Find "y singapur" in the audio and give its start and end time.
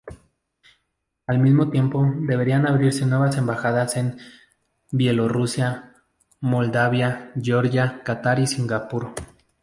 8.39-9.13